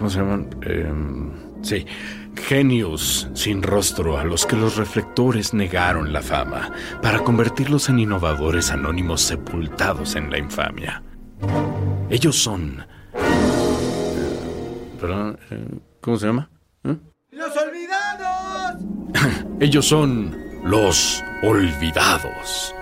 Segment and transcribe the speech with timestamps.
[0.00, 0.48] ¿Cómo se llaman?
[0.62, 0.90] Eh,
[1.60, 1.84] sí.
[2.34, 8.70] Genios sin rostro a los que los reflectores negaron la fama para convertirlos en innovadores
[8.70, 11.02] anónimos sepultados en la infamia.
[12.08, 12.82] Ellos son...
[14.98, 15.38] ¿Perdón?
[16.00, 16.48] ¿Cómo se llama?
[16.82, 18.82] ¡Los olvidados!
[19.60, 22.74] Ellos son los olvidados.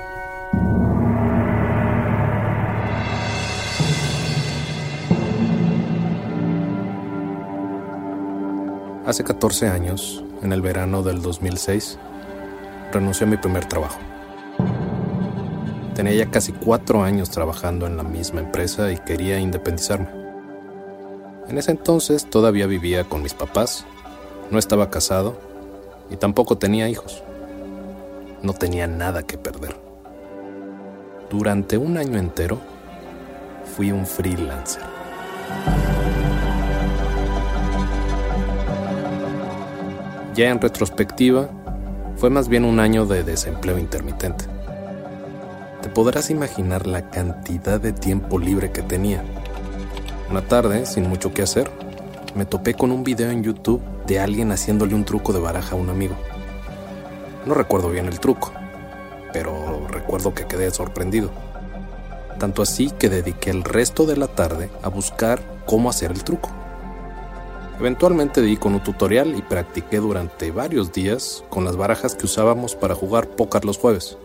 [9.09, 11.99] Hace 14 años, en el verano del 2006,
[12.93, 13.99] renuncié a mi primer trabajo.
[15.95, 20.11] Tenía ya casi cuatro años trabajando en la misma empresa y quería independizarme.
[21.49, 23.87] En ese entonces todavía vivía con mis papás,
[24.51, 25.41] no estaba casado
[26.11, 27.23] y tampoco tenía hijos.
[28.43, 29.75] No tenía nada que perder.
[31.31, 32.59] Durante un año entero,
[33.75, 34.83] fui un freelancer.
[40.39, 41.49] Ya en retrospectiva,
[42.17, 44.45] fue más bien un año de desempleo intermitente.
[45.83, 49.25] Te podrás imaginar la cantidad de tiempo libre que tenía.
[50.31, 51.69] Una tarde, sin mucho que hacer,
[52.37, 55.79] me topé con un video en YouTube de alguien haciéndole un truco de baraja a
[55.81, 56.15] un amigo.
[57.45, 58.53] No recuerdo bien el truco,
[59.33, 61.33] pero recuerdo que quedé sorprendido.
[62.39, 66.58] Tanto así que dediqué el resto de la tarde a buscar cómo hacer el truco.
[67.81, 72.75] Eventualmente di con un tutorial y practiqué durante varios días con las barajas que usábamos
[72.75, 74.19] para jugar póker los jueves.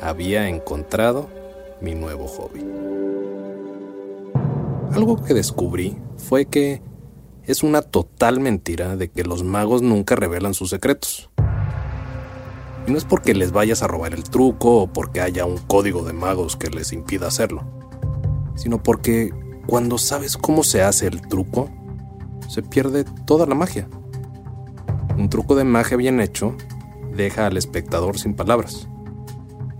[0.00, 1.28] Había encontrado
[1.82, 2.64] mi nuevo hobby.
[4.94, 6.80] Algo que descubrí fue que
[7.42, 11.28] es una total mentira de que los magos nunca revelan sus secretos.
[12.86, 16.02] Y no es porque les vayas a robar el truco o porque haya un código
[16.02, 17.62] de magos que les impida hacerlo,
[18.54, 19.34] sino porque
[19.66, 21.70] cuando sabes cómo se hace el truco,
[22.48, 23.88] se pierde toda la magia.
[25.16, 26.56] Un truco de magia bien hecho
[27.14, 28.88] deja al espectador sin palabras.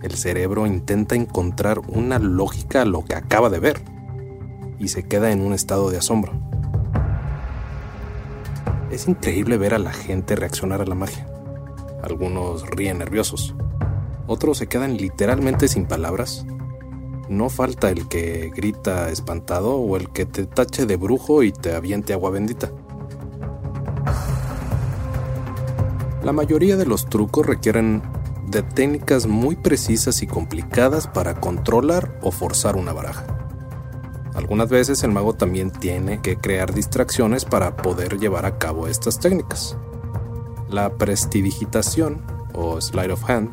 [0.03, 3.83] El cerebro intenta encontrar una lógica a lo que acaba de ver
[4.79, 6.33] y se queda en un estado de asombro.
[8.91, 11.27] Es increíble ver a la gente reaccionar a la magia.
[12.03, 13.55] Algunos ríen nerviosos,
[14.27, 16.47] otros se quedan literalmente sin palabras
[17.29, 21.75] no falta el que grita espantado o el que te tache de brujo y te
[21.75, 22.71] aviente agua bendita.
[26.23, 28.03] La mayoría de los trucos requieren
[28.47, 33.27] de técnicas muy precisas y complicadas para controlar o forzar una baraja.
[34.35, 39.21] Algunas veces el mago también tiene que crear distracciones para poder llevar a cabo estas
[39.21, 39.77] técnicas.
[40.69, 43.51] La prestidigitación o slide of hand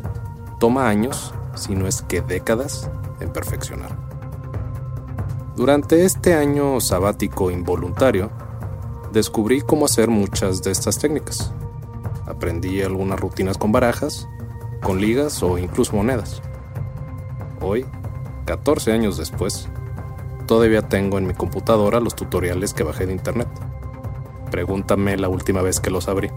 [0.60, 2.90] toma años, si no es que décadas,
[3.22, 3.98] en perfeccionar.
[5.56, 8.32] Durante este año sabático involuntario,
[9.12, 11.54] descubrí cómo hacer muchas de estas técnicas.
[12.26, 14.28] Aprendí algunas rutinas con barajas,
[14.82, 16.42] con ligas o incluso monedas.
[17.62, 17.86] Hoy,
[18.46, 19.68] 14 años después,
[20.48, 23.48] todavía tengo en mi computadora los tutoriales que bajé de internet.
[24.50, 26.30] Pregúntame la última vez que los abrí.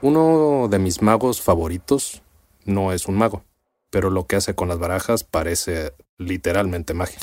[0.00, 2.22] Uno de mis magos favoritos
[2.64, 3.44] no es un mago,
[3.90, 7.18] pero lo que hace con las barajas parece literalmente magia.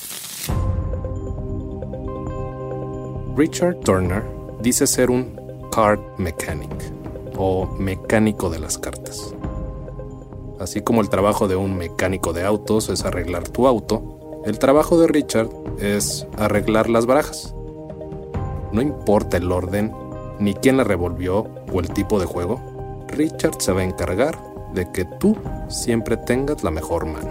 [3.36, 4.24] Richard Turner
[4.62, 6.72] dice ser un card mechanic
[7.38, 9.34] o mecánico de las cartas.
[10.60, 15.00] Así como el trabajo de un mecánico de autos es arreglar tu auto, el trabajo
[15.00, 15.50] de Richard
[15.80, 17.56] es arreglar las barajas.
[18.74, 19.94] No importa el orden,
[20.40, 22.62] ni quién la revolvió o el tipo de juego,
[23.08, 25.36] Richard se va a encargar de que tú
[25.68, 27.30] siempre tengas la mejor mano.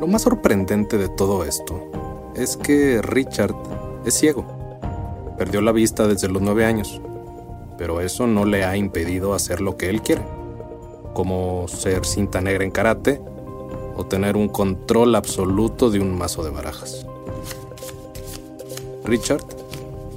[0.00, 3.54] Lo más sorprendente de todo esto es que Richard
[4.04, 4.44] es ciego.
[5.38, 7.00] Perdió la vista desde los nueve años,
[7.78, 10.22] pero eso no le ha impedido hacer lo que él quiere,
[11.14, 13.20] como ser cinta negra en karate
[13.96, 17.06] o tener un control absoluto de un mazo de barajas.
[19.04, 19.44] Richard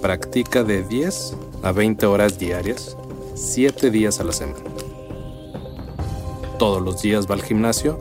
[0.01, 2.97] practica de 10 a 20 horas diarias,
[3.39, 4.59] 7 días a la semana.
[6.57, 7.97] Todos los días va al gimnasio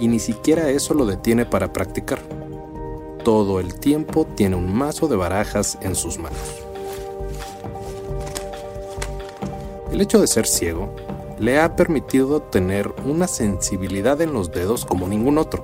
[0.00, 2.18] y ni siquiera eso lo detiene para practicar.
[3.22, 6.40] Todo el tiempo tiene un mazo de barajas en sus manos.
[9.92, 10.92] El hecho de ser ciego
[11.38, 15.62] le ha permitido tener una sensibilidad en los dedos como ningún otro,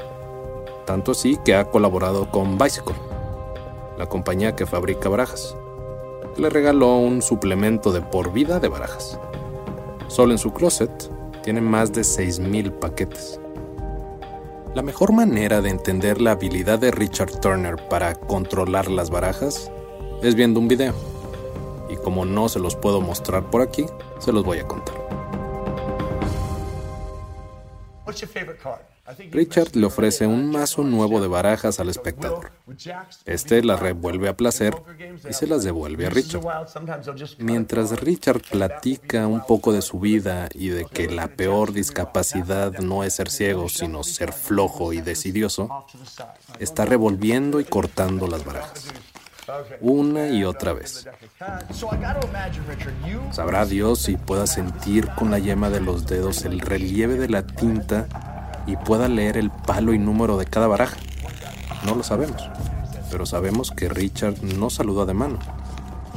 [0.87, 2.95] tanto así que ha colaborado con Bicycle,
[3.99, 5.57] la compañía que fabrica barajas.
[6.39, 9.19] Le regaló un suplemento de por vida de barajas.
[10.07, 11.11] Solo en su closet
[11.43, 13.41] tiene más de 6.000 paquetes.
[14.73, 19.73] La mejor manera de entender la habilidad de Richard Turner para controlar las barajas
[20.23, 20.95] es viendo un video.
[21.91, 23.87] Y como no se los puedo mostrar por aquí,
[24.21, 24.95] se los voy a contar.
[29.31, 32.53] Richard le ofrece un mazo nuevo de barajas al espectador.
[33.25, 34.75] Este las revuelve a placer
[35.29, 36.43] y se las devuelve a Richard.
[37.39, 43.05] Mientras Richard platica un poco de su vida y de que la peor discapacidad no
[43.05, 45.87] es ser ciego, sino ser flojo y decidioso,
[46.59, 48.93] está revolviendo y cortando las barajas
[49.81, 51.09] una y otra vez.
[53.31, 57.47] Sabrá Dios si pueda sentir con la yema de los dedos el relieve de la
[57.47, 58.28] tinta
[58.69, 60.99] y pueda leer el palo y número de cada baraja.
[61.85, 62.49] No lo sabemos,
[63.11, 65.39] pero sabemos que Richard no saluda de mano,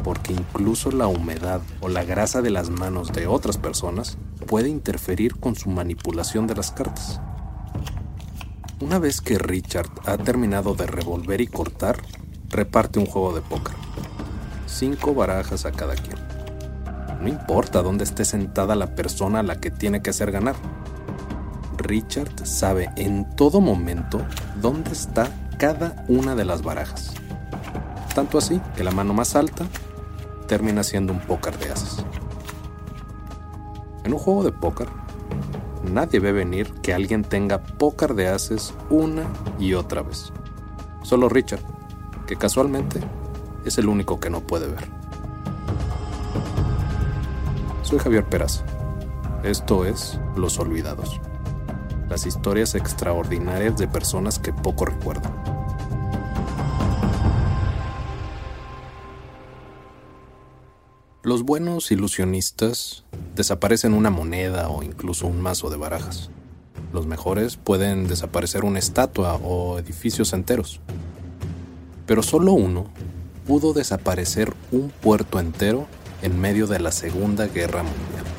[0.03, 4.17] porque incluso la humedad o la grasa de las manos de otras personas
[4.47, 7.21] puede interferir con su manipulación de las cartas.
[8.81, 12.01] Una vez que Richard ha terminado de revolver y cortar,
[12.49, 13.75] reparte un juego de póker.
[14.65, 16.17] Cinco barajas a cada quien.
[17.21, 20.55] No importa dónde esté sentada la persona a la que tiene que hacer ganar.
[21.91, 24.25] Richard sabe en todo momento
[24.61, 27.11] dónde está cada una de las barajas.
[28.15, 29.65] Tanto así que la mano más alta
[30.47, 32.05] termina siendo un póker de ases.
[34.05, 34.87] En un juego de póker,
[35.83, 39.25] nadie ve venir que alguien tenga póker de ases una
[39.59, 40.31] y otra vez.
[41.03, 41.59] Solo Richard
[42.25, 43.01] que casualmente
[43.65, 44.87] es el único que no puede ver.
[47.83, 48.63] Soy Javier Peraza.
[49.43, 51.19] Esto es Los Olvidados.
[52.11, 55.33] Las historias extraordinarias de personas que poco recuerdan.
[61.23, 63.05] Los buenos ilusionistas
[63.35, 66.29] desaparecen una moneda o incluso un mazo de barajas.
[66.93, 70.81] Los mejores pueden desaparecer una estatua o edificios enteros
[72.11, 72.87] pero solo uno
[73.47, 75.87] pudo desaparecer un puerto entero
[76.21, 78.30] en medio de la Segunda Guerra Mundial.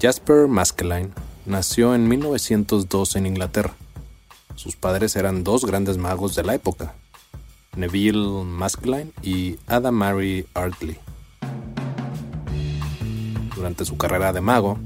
[0.00, 1.10] Jasper Maskelyne
[1.46, 3.74] nació en 1902 en Inglaterra.
[4.56, 6.94] Sus padres eran dos grandes magos de la época,
[7.76, 10.98] Neville Maskelyne y Ada Mary Artley.
[13.54, 14.78] Durante su carrera de mago,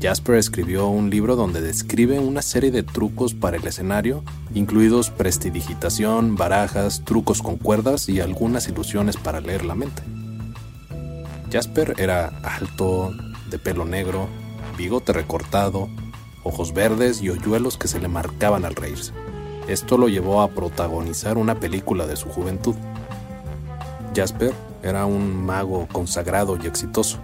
[0.00, 6.34] Jasper escribió un libro donde describe una serie de trucos para el escenario, incluidos prestidigitación,
[6.34, 10.02] barajas, trucos con cuerdas y algunas ilusiones para leer la mente.
[11.52, 13.12] Jasper era alto,
[13.52, 14.26] de pelo negro,
[14.76, 15.88] bigote recortado,
[16.42, 19.12] ojos verdes y hoyuelos que se le marcaban al reírse.
[19.68, 22.74] Esto lo llevó a protagonizar una película de su juventud.
[24.16, 27.20] Jasper era un mago consagrado y exitoso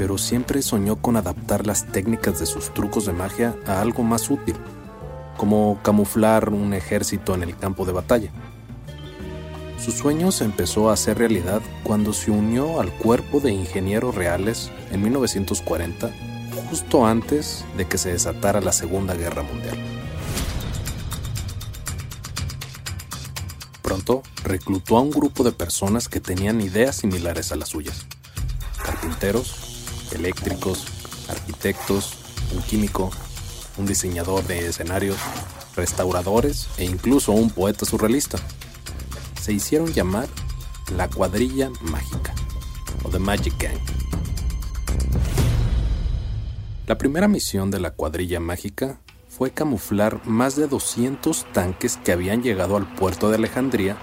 [0.00, 4.30] pero siempre soñó con adaptar las técnicas de sus trucos de magia a algo más
[4.30, 4.56] útil,
[5.36, 8.30] como camuflar un ejército en el campo de batalla.
[9.78, 14.70] Su sueño se empezó a hacer realidad cuando se unió al cuerpo de ingenieros reales
[14.90, 16.10] en 1940,
[16.68, 19.78] justo antes de que se desatara la Segunda Guerra Mundial.
[23.82, 28.06] Pronto reclutó a un grupo de personas que tenían ideas similares a las suyas.
[28.84, 30.86] Carpinteros, eléctricos,
[31.28, 32.14] arquitectos,
[32.54, 33.10] un químico,
[33.78, 35.16] un diseñador de escenarios,
[35.74, 38.38] restauradores e incluso un poeta surrealista.
[39.40, 40.28] Se hicieron llamar
[40.96, 42.34] la cuadrilla mágica
[43.02, 43.99] o The Magic Gang.
[46.90, 52.42] La primera misión de la cuadrilla mágica fue camuflar más de 200 tanques que habían
[52.42, 53.96] llegado al puerto de Alejandría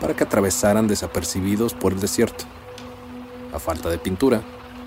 [0.00, 2.44] para que atravesaran desapercibidos por el desierto.
[3.52, 4.40] A falta de pintura,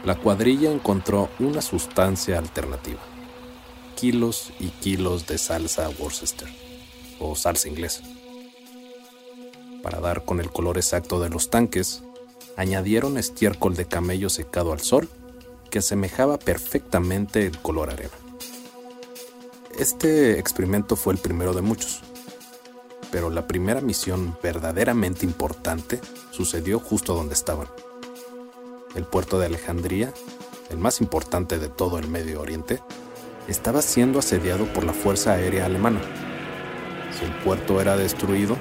[0.06, 3.02] la cuadrilla encontró una sustancia alternativa.
[3.98, 6.48] kilos y kilos de salsa Worcester
[7.20, 8.02] o salsa inglesa.
[9.84, 12.02] Para dar con el color exacto de los tanques,
[12.56, 15.10] añadieron estiércol de camello secado al sol
[15.80, 18.14] asemejaba perfectamente el color arena.
[19.78, 22.02] Este experimento fue el primero de muchos,
[23.12, 26.00] pero la primera misión verdaderamente importante
[26.32, 27.68] sucedió justo donde estaban.
[28.96, 30.14] El puerto de Alejandría,
[30.70, 32.82] el más importante de todo el Medio Oriente,
[33.48, 36.02] estaba siendo asediado por la Fuerza Aérea Alemana.
[37.18, 38.58] Si el puerto era destruido,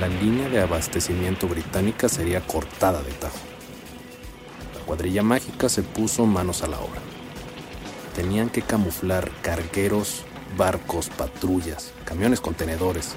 [0.00, 3.51] la línea de abastecimiento británica sería cortada de tajo.
[4.92, 7.00] La cuadrilla mágica se puso manos a la obra.
[8.14, 10.20] Tenían que camuflar cargueros,
[10.58, 13.14] barcos, patrullas, camiones contenedores,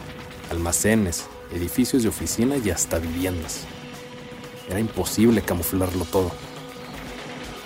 [0.50, 3.66] almacenes, edificios de oficina y hasta viviendas.
[4.70, 6.32] Era imposible camuflarlo todo.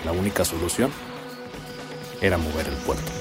[0.04, 0.90] La única solución
[2.20, 3.12] era mover el puerto.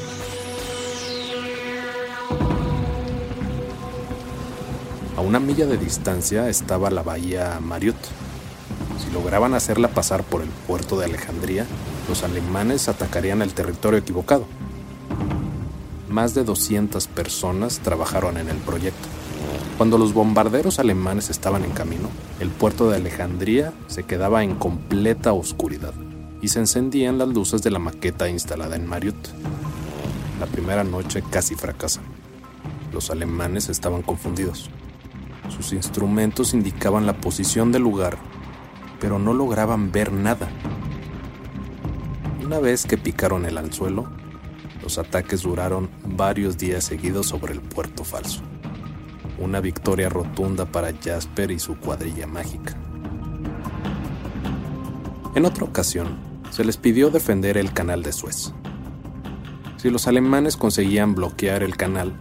[5.16, 8.29] A una milla de distancia estaba la bahía Mariot.
[9.00, 11.66] Si lograban hacerla pasar por el puerto de Alejandría,
[12.10, 14.46] los alemanes atacarían el territorio equivocado.
[16.10, 19.08] Más de 200 personas trabajaron en el proyecto.
[19.78, 22.10] Cuando los bombarderos alemanes estaban en camino,
[22.42, 25.94] el puerto de Alejandría se quedaba en completa oscuridad
[26.42, 29.16] y se encendían las luces de la maqueta instalada en Mariot.
[30.40, 32.02] La primera noche casi fracasa.
[32.92, 34.70] Los alemanes estaban confundidos.
[35.50, 38.18] Sus instrumentos indicaban la posición del lugar,
[39.00, 40.50] pero no lograban ver nada.
[42.46, 44.10] Una vez que picaron el anzuelo,
[44.82, 48.42] los ataques duraron varios días seguidos sobre el puerto falso.
[49.38, 52.76] Una victoria rotunda para Jasper y su cuadrilla mágica.
[55.36, 56.18] En otra ocasión,
[56.50, 58.54] se les pidió defender el canal de Suez.
[59.78, 62.20] Si los alemanes conseguían bloquear el canal,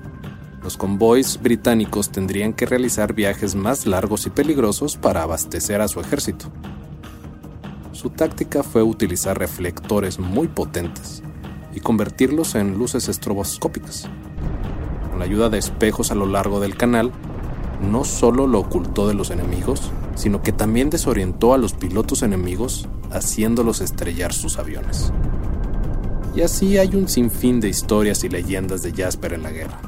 [0.68, 5.98] los convoys británicos tendrían que realizar viajes más largos y peligrosos para abastecer a su
[5.98, 6.52] ejército.
[7.92, 11.22] Su táctica fue utilizar reflectores muy potentes
[11.75, 14.10] y convertirlos en luces estroboscópicas.
[15.08, 17.12] Con la ayuda de espejos a lo largo del canal,
[17.80, 22.90] no solo lo ocultó de los enemigos, sino que también desorientó a los pilotos enemigos
[23.10, 25.14] haciéndolos estrellar sus aviones.
[26.37, 29.80] Y así hay un sinfín de historias y leyendas de Jasper en la guerra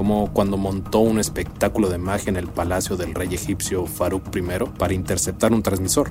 [0.00, 4.42] como cuando montó un espectáculo de magia en el palacio del rey egipcio Farouk I
[4.78, 6.10] para interceptar un transmisor,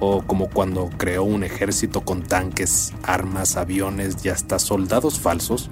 [0.00, 5.70] o como cuando creó un ejército con tanques, armas, aviones y hasta soldados falsos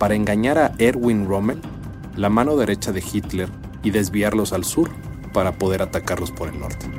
[0.00, 1.60] para engañar a Erwin Rommel,
[2.16, 3.48] la mano derecha de Hitler,
[3.84, 4.90] y desviarlos al sur
[5.32, 6.90] para poder atacarlos por el norte.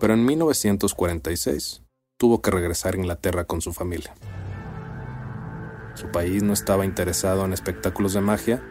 [0.00, 1.82] Pero en 1946
[2.16, 4.12] tuvo que regresar a Inglaterra con su familia.
[5.98, 8.62] Su país no estaba interesado en espectáculos de magia,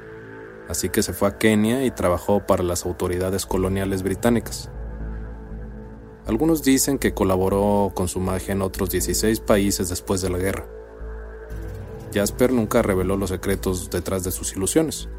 [0.70, 4.70] así que se fue a Kenia y trabajó para las autoridades coloniales británicas.
[6.26, 10.68] Algunos dicen que colaboró con su magia en otros 16 países después de la guerra.
[12.14, 15.10] Jasper nunca reveló los secretos detrás de sus ilusiones.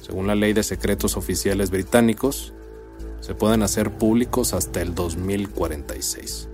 [0.00, 2.54] Según la ley de secretos oficiales británicos,
[3.18, 6.48] se pueden hacer públicos hasta el 2046.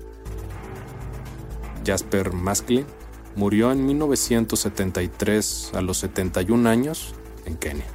[1.84, 2.86] Jasper Masklin
[3.34, 7.14] Murió en 1973 a los 71 años
[7.46, 7.86] en Kenia.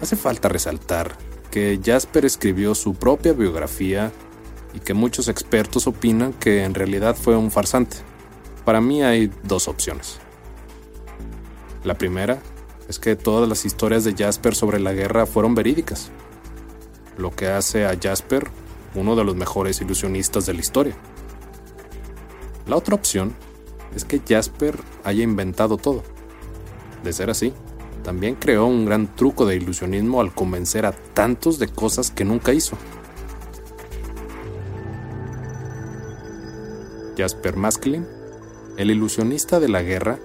[0.00, 1.16] Hace falta resaltar
[1.50, 4.12] que Jasper escribió su propia biografía
[4.74, 7.96] y que muchos expertos opinan que en realidad fue un farsante.
[8.64, 10.18] Para mí hay dos opciones.
[11.82, 12.42] La primera
[12.88, 16.10] es que todas las historias de Jasper sobre la guerra fueron verídicas,
[17.16, 18.48] lo que hace a Jasper
[18.94, 20.96] uno de los mejores ilusionistas de la historia.
[22.66, 23.32] La otra opción
[23.94, 26.02] es que Jasper haya inventado todo.
[27.04, 27.52] De ser así,
[28.02, 32.52] también creó un gran truco de ilusionismo al convencer a tantos de cosas que nunca
[32.52, 32.76] hizo.
[37.16, 38.06] Jasper Masklin,
[38.76, 40.18] el ilusionista de la guerra,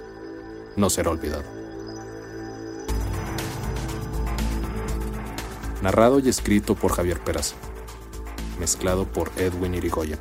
[0.76, 1.44] no será olvidado.
[5.84, 7.56] Narrado y escrito por Javier Peraza.
[8.60, 10.20] Mezclado por Edwin Irigoyen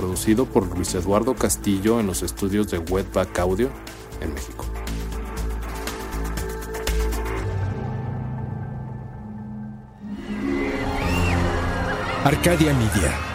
[0.00, 3.68] producido por Luis Eduardo Castillo en los estudios de Wetback Audio
[4.22, 4.64] en México.
[12.24, 13.29] Arcadia Media.